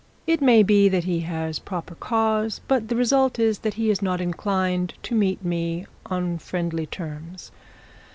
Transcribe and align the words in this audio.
It 0.25 0.41
may 0.41 0.63
be 0.63 0.89
that 0.89 1.03
he 1.03 1.19
has 1.19 1.59
proper 1.59 1.93
cause, 1.93 2.59
but 2.67 2.87
the 2.87 2.95
result 2.95 3.37
is 3.37 3.59
that 3.59 3.75
he 3.75 3.91
is 3.91 4.01
not 4.01 4.19
inclined 4.19 4.95
to 5.03 5.13
meet 5.13 5.45
me 5.45 5.85
on 6.07 6.39
friendly 6.39 6.87
terms. 6.87 7.51